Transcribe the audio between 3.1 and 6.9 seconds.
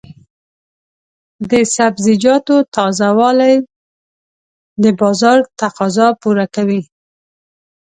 والي د بازار تقاضا پوره کوي.